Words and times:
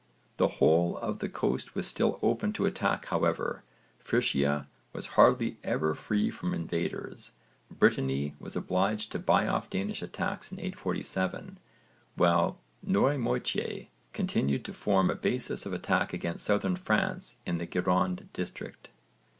The 0.37 0.47
whole 0.57 0.97
of 0.97 1.19
the 1.19 1.29
coast 1.29 1.75
was 1.75 1.85
still 1.85 2.17
open 2.23 2.53
to 2.53 2.65
attack 2.65 3.05
however; 3.09 3.61
Frisia 3.99 4.65
was 4.93 5.05
hardly 5.13 5.57
ever 5.63 5.93
free 5.93 6.31
from 6.31 6.55
invaders; 6.55 7.33
Brittany 7.69 8.33
was 8.39 8.55
obliged 8.55 9.11
to 9.11 9.19
buy 9.19 9.45
off 9.45 9.69
Danish 9.69 10.01
attacks 10.01 10.51
in 10.51 10.57
847, 10.57 11.59
while 12.15 12.57
Noirmoutier 12.83 13.89
continued 14.11 14.65
to 14.65 14.73
form 14.73 15.11
a 15.11 15.15
basis 15.15 15.67
of 15.67 15.71
attack 15.73 16.13
against 16.13 16.45
Southern 16.45 16.75
France 16.75 17.37
in 17.45 17.59
the 17.59 17.67
Gironde 17.67 18.25
district. 18.33 18.89